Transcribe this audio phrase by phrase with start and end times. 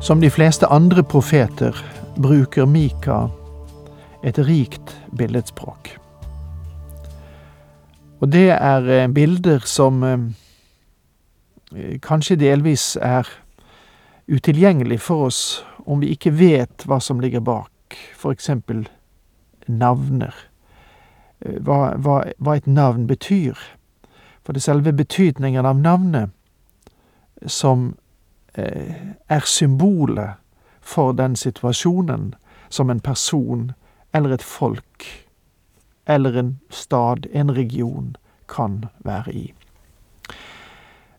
[0.00, 1.76] Som de fleste andre profeter
[2.16, 3.28] bruker Mika
[4.24, 5.90] et rikt billedspråk.
[8.20, 10.24] Og det er eh, bilder som eh,
[12.00, 13.28] kanskje delvis er
[14.28, 15.42] utilgjengelig for oss
[15.84, 18.00] om vi ikke vet hva som ligger bak,
[18.32, 18.86] eksempel
[19.68, 20.32] navner.
[21.44, 23.52] Eh, hva, hva, hva et navn betyr.
[24.44, 26.32] For det selve betydningen av navnet
[27.44, 27.92] som
[28.54, 30.40] er symbolet
[30.80, 32.34] for den situasjonen
[32.68, 33.72] som en person
[34.12, 35.06] eller et folk
[36.06, 38.16] eller en stad, en region,
[38.48, 39.54] kan være i.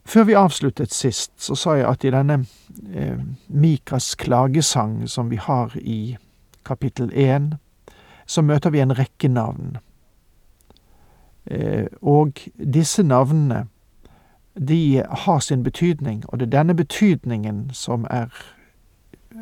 [0.03, 2.41] Før vi avsluttet sist, så sa jeg at i denne
[2.91, 6.17] eh, Mikas klagesang som vi har i
[6.67, 7.53] kapittel én,
[8.25, 9.77] så møter vi en rekke navn.
[11.45, 13.67] Eh, og disse navnene,
[14.67, 18.29] de har sin betydning, og det er denne betydningen som er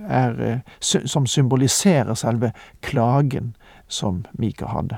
[0.08, 3.56] er, som symboliserer selve klagen
[3.88, 4.98] som Mika hadde.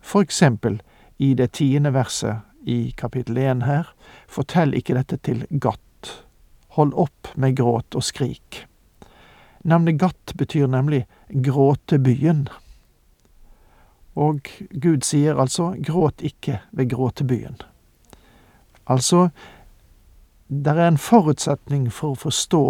[0.00, 0.80] For eksempel
[1.18, 3.88] i det tiende verset i kapittel én her,
[4.28, 6.24] fortell ikke dette til Gatt.
[6.76, 8.64] Hold opp med gråt og skrik.
[9.64, 12.48] Navnet Gatt betyr nemlig gråtebyen.
[14.18, 17.58] Og Gud sier altså gråt ikke ved gråtebyen.
[18.88, 19.28] Altså,
[20.48, 22.64] det er en forutsetning for å forstå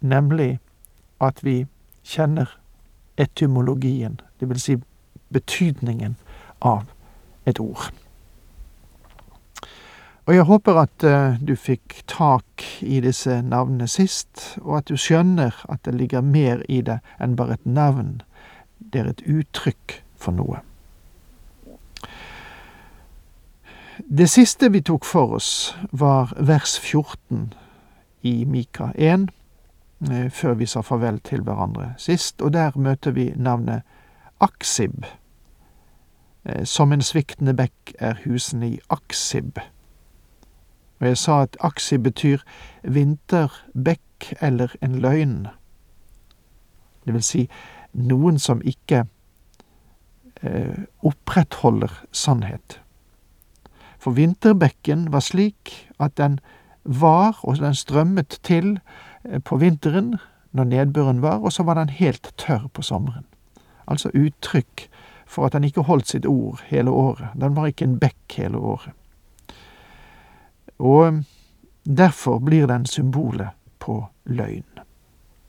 [0.00, 0.58] nemlig
[1.20, 1.62] at vi
[2.04, 2.52] kjenner
[3.18, 4.76] etymologien, vil si
[5.32, 6.16] betydningen
[6.60, 6.84] av
[7.46, 7.90] et ord.
[10.28, 15.00] Og jeg håper at uh, du fikk tak i disse navnene sist, og at du
[15.00, 18.18] skjønner at det ligger mer i det enn bare et navn.
[18.78, 20.60] Det er et uttrykk for noe.
[24.06, 27.52] Det siste vi tok for oss, var vers 14
[28.22, 29.28] i Mika 1,
[30.00, 33.82] Eh, før vi sa farvel til hverandre sist, og der møter vi navnet
[34.40, 35.04] Aksib.
[36.44, 39.58] Eh, som en sviktende bekk er husene i Aksib.
[41.00, 42.38] Og jeg sa at Aksib betyr
[42.82, 45.46] vinterbekk eller en løgn.
[47.06, 47.48] Det vil si
[47.92, 49.04] noen som ikke
[50.42, 52.80] eh, opprettholder sannhet.
[53.98, 56.38] For vinterbekken var slik at den
[56.84, 58.78] var, og den strømmet til,
[59.24, 60.16] Eh, på vinteren,
[60.52, 63.24] når nedbøren var, og så var den helt tørr på sommeren.
[63.86, 64.88] Altså uttrykk
[65.26, 67.28] for at den ikke holdt sitt ord hele året.
[67.40, 68.92] Den var ikke en bekk hele året.
[70.78, 71.24] Og
[71.84, 73.48] derfor blir den symbolet
[73.78, 74.64] på løgn.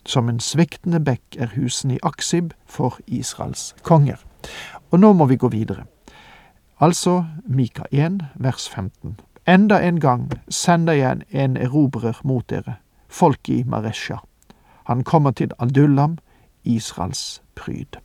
[0.05, 4.17] Som en sviktende bekk er husene i Aksib for Israels konger.
[4.91, 5.85] Og nå må vi gå videre.
[6.81, 9.19] Altså Mika 1, vers 15.
[9.47, 12.75] Enda en gang sender jeg en erobrer mot dere
[13.07, 14.17] folk i Maresja.
[14.83, 16.17] Han kommer til Adullam,
[16.63, 17.99] Israels pryd.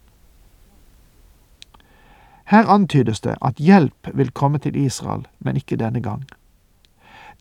[2.45, 6.25] Her antydes det at hjelp vil komme til Israel, men ikke denne gang.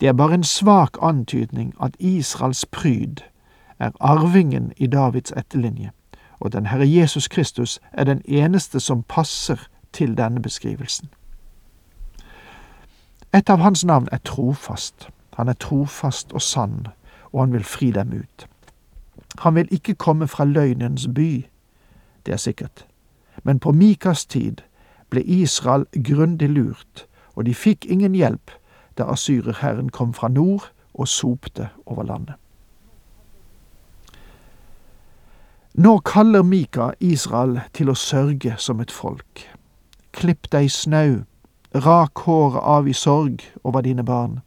[0.00, 3.16] Det er bare en svak antydning at Israels pryd
[3.78, 5.90] er arvingen i Davids etterlinje,
[6.40, 11.08] og den Herre Jesus Kristus er den eneste som passer til denne beskrivelsen.
[13.34, 15.08] Et av hans navn er trofast.
[15.34, 16.86] Han er trofast og sann,
[17.32, 18.46] og han vil fri dem ut.
[19.38, 21.46] Han vil ikke komme fra løgnens by,
[22.26, 22.86] det er sikkert.
[23.42, 24.62] Men på Mikas tid
[25.10, 28.54] ble Israel grundig lurt, og de fikk ingen hjelp
[28.98, 32.34] da asyrerherren kom fra nord og sopte over landet.
[35.74, 39.42] Nå kaller Mika Israel til å sørge som et folk.
[40.14, 41.24] Klipp deg snau,
[41.74, 44.40] rak håret av i sorg over dine barn.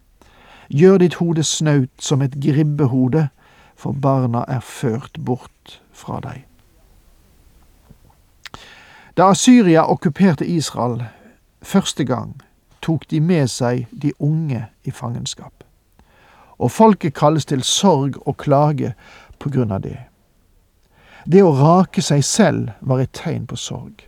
[0.70, 3.30] Gjør ditt hode snaut som et gribbehode,
[3.76, 6.44] for barna er ført bort fra deg.
[9.18, 11.04] Da Syria okkuperte Israel
[11.62, 12.36] første gang,
[12.82, 15.64] tok de med seg de unge i fangenskap.
[16.58, 18.94] Og folket kalles til sorg og klage
[19.40, 20.00] på grunn av det.
[21.26, 24.08] Det å rake seg selv var et tegn på sorg.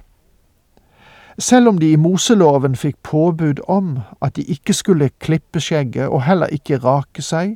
[1.40, 6.26] Selv om de i Moseloven fikk påbud om at de ikke skulle klippe skjegget og
[6.28, 7.56] heller ikke rake seg,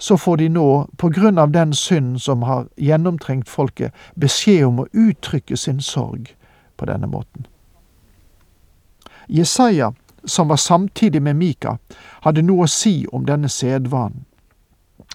[0.00, 4.80] så får de nå, på grunn av den synd som har gjennomtrengt folket, beskjed om
[4.80, 6.32] å uttrykke sin sorg
[6.80, 7.44] på denne måten.
[9.28, 9.92] Jesaja,
[10.24, 11.76] som var samtidig med Mika,
[12.24, 14.24] hadde noe å si om denne sedvanen.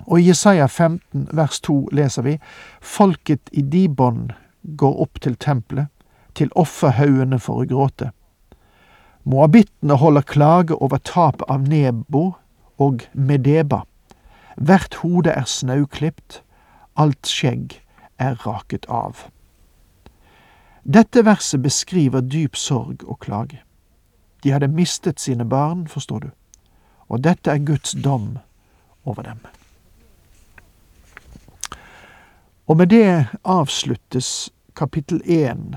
[0.06, 2.38] Og i Jesaja 15 vers 2 leser vi
[2.82, 4.30] Folket i Dibon
[4.62, 5.90] går opp til tempelet,
[6.36, 8.12] til offerhaugene for å gråte.
[9.26, 12.36] Moabittene holder klage over tap av Nebo
[12.78, 13.82] og Medeba.
[14.56, 16.42] Hvert hode er snauklipt,
[16.96, 17.80] alt skjegg
[18.22, 19.26] er raket av.
[20.86, 23.64] Dette verset beskriver dyp sorg og klage.
[24.44, 26.30] De hadde mistet sine barn, forstår du,
[27.10, 28.38] og dette er Guds dom
[29.06, 29.42] over dem.
[32.68, 35.76] Og med det avsluttes kapittel én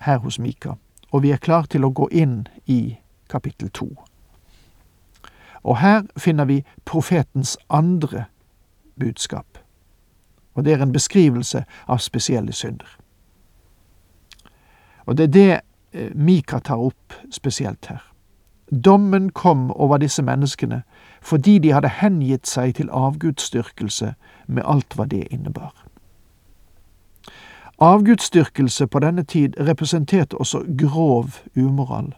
[0.00, 0.72] her hos Mika,
[1.10, 2.98] og vi er klar til å gå inn i
[3.30, 3.88] kapittel to.
[5.62, 8.24] Og her finner vi profetens andre
[9.00, 9.58] budskap,
[10.54, 12.96] og det er en beskrivelse av spesielle synder.
[15.06, 15.60] Og det er det
[15.92, 18.02] eh, Mika tar opp spesielt her.
[18.84, 20.82] Dommen kom over disse menneskene
[21.20, 24.14] fordi de hadde hengitt seg til avgudsdyrkelse
[24.46, 25.74] med alt hva det innebar.
[27.80, 32.14] Avgudsdyrkelse på denne tid representerte også grov umoral,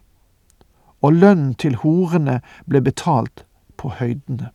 [1.03, 3.45] og lønnen til horene ble betalt
[3.77, 4.51] på høydene.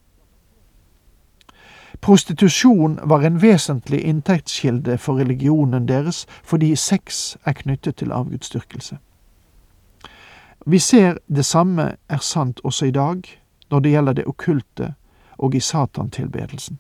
[2.02, 8.98] Prostitusjon var en vesentlig inntektskilde for religionen deres fordi sex er knyttet til avgudsdyrkelse.
[10.66, 13.24] Vi ser det samme er sant også i dag
[13.72, 14.94] når det gjelder det okkulte
[15.38, 16.80] og i satantilbedelsen.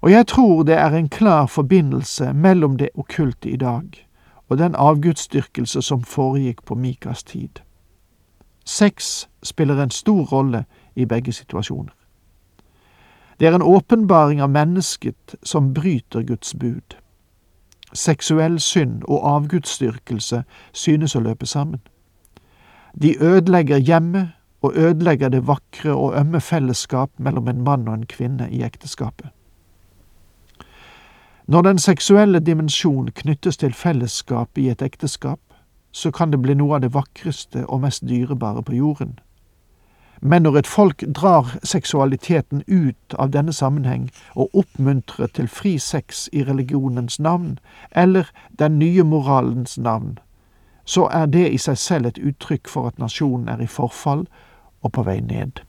[0.00, 4.06] Og jeg tror det er en klar forbindelse mellom det okkulte i dag
[4.48, 7.48] og den avgudsdyrkelse som foregikk på Mikas tid.
[8.64, 10.64] Sex spiller en stor rolle
[10.94, 11.92] i begge situasjoner.
[13.40, 16.96] Det er en åpenbaring av mennesket som bryter Guds bud.
[17.92, 21.80] Seksuell synd og avgudsdyrkelse synes å løpe sammen.
[23.02, 24.28] De ødelegger hjemmet
[24.62, 29.28] og ødelegger det vakre og ømme fellesskap mellom en mann og en kvinne i ekteskapet.
[31.46, 35.38] Når den seksuelle dimensjon knyttes til fellesskap i et ekteskap,
[35.92, 39.18] så kan det bli noe av det vakreste og mest dyrebare på jorden.
[40.20, 46.28] Men når et folk drar seksualiteten ut av denne sammenheng og oppmuntrer til fri sex
[46.32, 47.58] i religionens navn,
[47.90, 48.26] eller
[48.58, 50.18] den nye moralens navn,
[50.84, 54.26] så er det i seg selv et uttrykk for at nasjonen er i forfall
[54.82, 55.62] og på vei ned.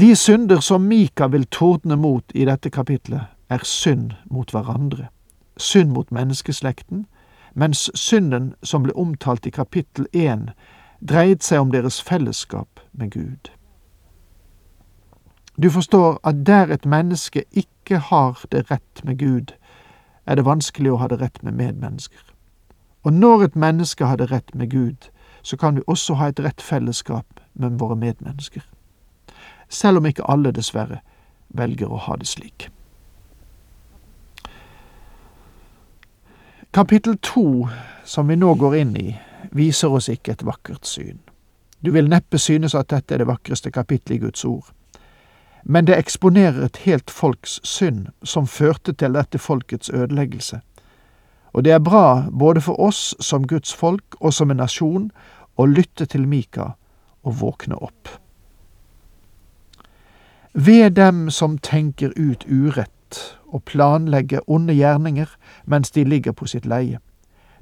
[0.00, 5.10] De synder som Mika vil tordne mot i dette kapitlet, er synd mot hverandre,
[5.56, 7.04] synd mot menneskeslekten,
[7.54, 10.48] mens synden som ble omtalt i kapittel én,
[11.04, 13.52] dreide seg om deres fellesskap med Gud.
[15.60, 19.52] Du forstår at der et menneske ikke har det rett med Gud,
[20.26, 22.32] er det vanskelig å ha det rett med medmennesker.
[23.04, 26.40] Og når et menneske har det rett med Gud, så kan vi også ha et
[26.40, 28.71] rett fellesskap med våre medmennesker.
[29.72, 31.00] Selv om ikke alle, dessverre,
[31.48, 32.68] velger å ha det slik.
[36.72, 37.68] Kapittel to,
[38.04, 39.14] som vi nå går inn i,
[39.52, 41.18] viser oss ikke et vakkert syn.
[41.84, 44.68] Du vil neppe synes at dette er det vakreste kapittelet i Guds ord.
[45.64, 50.60] Men det eksponerer et helt folks synd, som førte til dette folkets ødeleggelse.
[51.52, 55.10] Og det er bra både for oss som Guds folk og som en nasjon
[55.56, 56.74] å lytte til Mika
[57.22, 58.21] og våkne opp.
[60.54, 65.30] Ved dem som tenker ut urett og planlegger onde gjerninger
[65.64, 66.98] mens de ligger på sitt leie.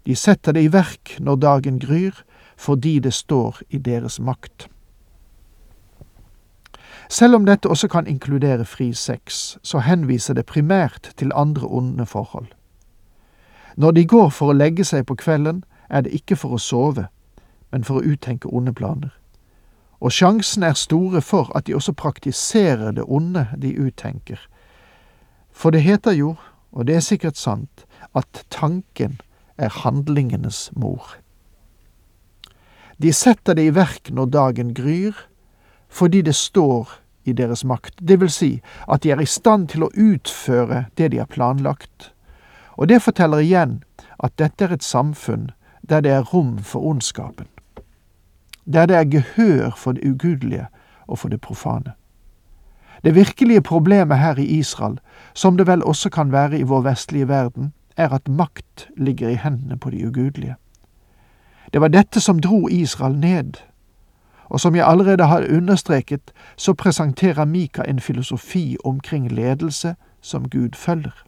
[0.06, 2.14] De setter det i verk når dagen gryr,
[2.56, 4.68] fordi det står i deres makt.
[7.08, 12.06] Selv om dette også kan inkludere fri sex, så henviser det primært til andre onde
[12.06, 12.46] forhold.
[13.76, 17.06] Når de går for å legge seg på kvelden, er det ikke for å sove,
[17.70, 19.19] men for å uttenke onde planer.
[20.00, 24.40] Og sjansen er store for at de også praktiserer det onde de uttenker.
[25.52, 26.36] For det heter jo,
[26.72, 27.84] og det er sikkert sant,
[28.16, 29.20] at tanken
[29.58, 31.16] er handlingenes mor.
[33.02, 35.12] De setter det i verk når dagen gryr,
[35.88, 36.88] fordi det står
[37.24, 38.50] i deres makt, det vil si
[38.88, 42.12] at de er i stand til å utføre det de har planlagt.
[42.76, 43.80] Og det forteller igjen
[44.24, 45.50] at dette er et samfunn
[45.82, 47.48] der det er rom for ondskapen.
[48.72, 50.66] Der det er gehør for det ugudelige
[51.06, 51.92] og for det profane.
[53.04, 54.98] Det virkelige problemet her i Israel,
[55.34, 59.34] som det vel også kan være i vår vestlige verden, er at makt ligger i
[59.34, 60.54] hendene på de ugudelige.
[61.72, 63.52] Det var dette som dro Israel ned,
[64.50, 70.68] Og som jeg allerede har understreket, så presenterer Mika en filosofi omkring ledelse som Gud
[70.74, 71.24] følger.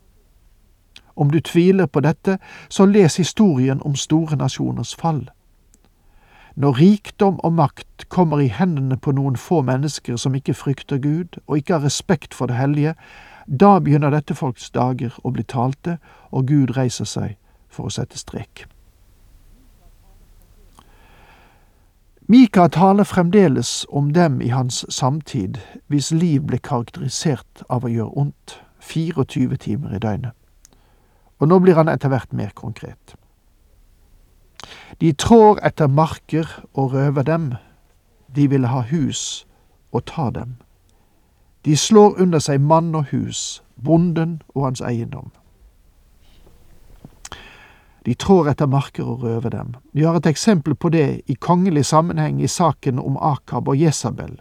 [1.17, 5.31] Om du tviler på dette, så les historien om store nasjoners fall.
[6.55, 11.39] Når rikdom og makt kommer i hendene på noen få mennesker som ikke frykter Gud
[11.47, 12.95] og ikke har respekt for det hellige,
[13.47, 15.99] da begynner dette folks dager å bli talte,
[16.31, 17.37] og Gud reiser seg
[17.73, 18.67] for å sette strek.
[22.29, 28.15] Mika taler fremdeles om dem i hans samtid, hvis liv ble karakterisert av å gjøre
[28.27, 30.37] ondt, 24 timer i døgnet.
[31.43, 33.17] Og nå blir han etter hvert mer konkret.
[35.01, 37.53] De trår etter marker og røver dem,
[38.37, 39.47] de vil ha hus
[39.93, 40.57] og ta dem.
[41.65, 45.31] De slår under seg mann og hus, bonden og hans eiendom.
[48.07, 49.75] De trår etter marker og røver dem.
[49.93, 54.41] Vi har et eksempel på det i kongelig sammenheng i saken om Akab og Jesabel.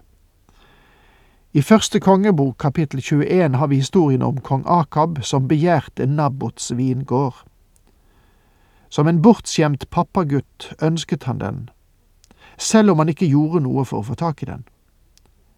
[1.54, 7.44] I første kongebok kapittel 21 har vi historien om kong Akab som begjærte Nabots vingård.
[8.92, 11.70] Som en bortskjemt pappagutt ønsket han den,
[12.58, 14.66] selv om han ikke gjorde noe for å få tak i den.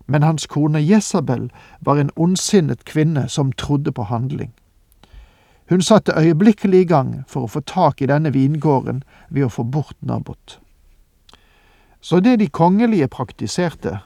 [0.06, 1.50] Men hans kone Jesabel
[1.82, 4.54] var en ondsinnet kvinne som trodde på handling.
[5.70, 9.64] Hun satte øyeblikkelig i gang for å få tak i denne vingården ved å få
[9.64, 10.60] bort Nabot.
[12.02, 13.98] Så det de kongelige praktiserte,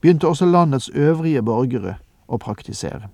[0.00, 1.98] begynte også landets øvrige borgere
[2.28, 3.12] å praktisere.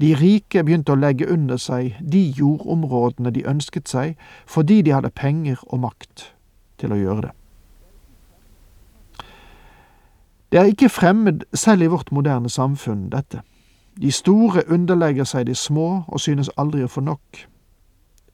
[0.00, 5.12] De rike begynte å legge under seg de jordområdene de ønsket seg, fordi de hadde
[5.12, 6.32] penger og makt
[6.80, 7.32] til å gjøre det.
[10.52, 13.40] Det er ikke fremmed selv i vårt moderne samfunn, dette.
[14.00, 17.46] De store underlegger seg de små og synes aldri å få nok.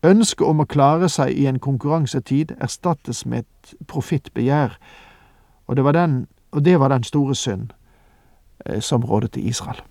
[0.03, 4.79] Ønsket om å klare seg i en konkurransetid erstattes med et profittbegjær,
[5.67, 7.73] og, og det var den store synd
[8.67, 9.83] eh, som rådet i Israel.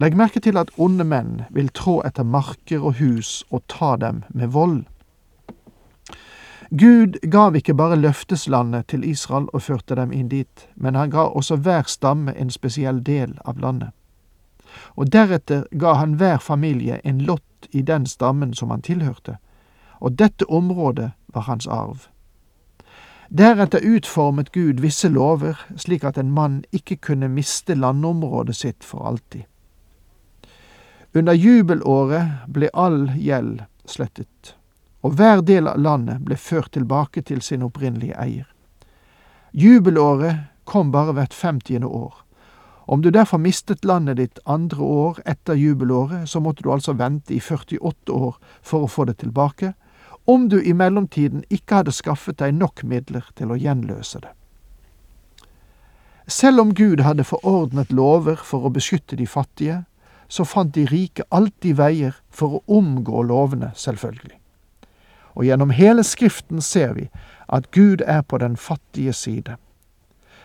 [0.00, 4.22] Legg merke til at onde menn vil trå etter marker og hus og ta dem
[4.32, 4.84] med vold.
[6.70, 11.26] Gud gav ikke bare løfteslandet til Israel og førte dem inn dit, men han ga
[11.28, 13.90] også hver stamme en spesiell del av landet.
[14.96, 19.36] Og deretter ga han hver familie en lott i den stammen som han tilhørte,
[20.00, 22.06] og dette området var hans arv.
[23.28, 29.04] Deretter utformet Gud visse lover, slik at en mann ikke kunne miste landområdet sitt for
[29.06, 29.42] alltid.
[31.14, 34.54] Under jubelåret ble all gjeld slettet
[35.00, 38.48] og hver del av landet ble ført tilbake til sin opprinnelige eier.
[39.52, 42.14] Jubelåret kom bare hvert femtiende år.
[42.90, 47.34] Om du derfor mistet landet ditt andre år etter jubelåret, så måtte du altså vente
[47.34, 49.72] i 48 år for å få det tilbake,
[50.24, 54.34] om du i mellomtiden ikke hadde skaffet deg nok midler til å gjenløse det.
[56.30, 59.84] Selv om Gud hadde forordnet lover for å beskytte de fattige,
[60.30, 64.40] så fant de rike alltid veier for å omgå lovene, selvfølgelig
[65.34, 67.08] og gjennom hele Skriften ser vi
[67.48, 69.56] at Gud er på den fattige side.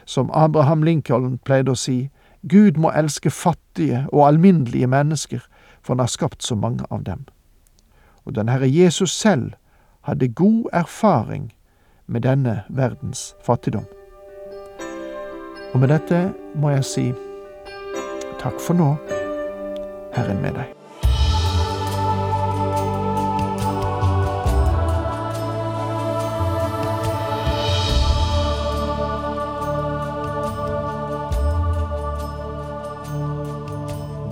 [0.06, 2.10] Som Abraham Lincoln pleide å si,
[2.42, 5.42] Gud må elske fattige og alminnelige mennesker,
[5.82, 7.26] for han har skapt så mange av dem.
[8.26, 9.54] Og den Herre Jesus selv
[10.02, 11.54] hadde god erfaring
[12.08, 13.86] med denne verdens fattigdom.
[15.74, 17.06] Og med dette må jeg si
[18.40, 18.94] takk for nå,
[20.16, 20.72] Herren med deg.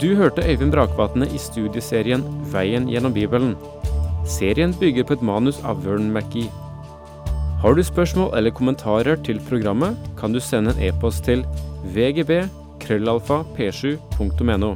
[0.04, 3.54] Du hørte Øyvind Brakvatne i studieserien Veien gjennom Bibelen.
[4.28, 6.52] Serien bygger på et manus av Vern McGee.
[7.64, 11.46] Har du spørsmål eller kommentarer til programmet, kan du sende en e-post til
[11.96, 12.42] vgb
[12.84, 14.76] krøllalfa p7.no.